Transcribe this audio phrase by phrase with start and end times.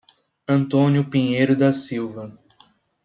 [0.47, 2.35] Antônio Pinheiro da Silva